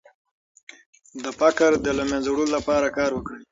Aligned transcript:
د 1.23 1.25
فقر 1.39 1.71
د 1.85 1.87
له 1.97 2.03
منځه 2.11 2.29
وړلو 2.31 2.53
لپاره 2.57 2.93
کار 2.97 3.09
وکړئ. 3.13 3.41